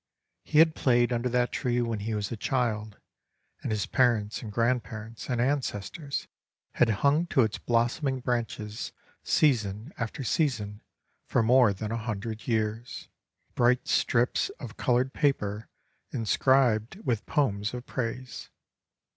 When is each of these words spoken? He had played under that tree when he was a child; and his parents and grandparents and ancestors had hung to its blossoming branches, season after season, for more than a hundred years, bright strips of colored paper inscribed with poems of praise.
He 0.43 0.57
had 0.57 0.73
played 0.73 1.13
under 1.13 1.29
that 1.29 1.51
tree 1.51 1.79
when 1.79 1.99
he 1.99 2.15
was 2.15 2.31
a 2.31 2.35
child; 2.35 2.97
and 3.61 3.71
his 3.71 3.85
parents 3.85 4.41
and 4.41 4.51
grandparents 4.51 5.29
and 5.29 5.39
ancestors 5.39 6.27
had 6.71 6.89
hung 7.05 7.27
to 7.27 7.43
its 7.43 7.59
blossoming 7.59 8.19
branches, 8.19 8.93
season 9.21 9.93
after 9.99 10.23
season, 10.23 10.81
for 11.27 11.43
more 11.43 11.71
than 11.71 11.91
a 11.91 11.97
hundred 11.97 12.47
years, 12.47 13.09
bright 13.53 13.87
strips 13.87 14.49
of 14.59 14.75
colored 14.75 15.13
paper 15.13 15.69
inscribed 16.11 16.95
with 17.05 17.27
poems 17.27 17.71
of 17.71 17.85
praise. 17.85 18.49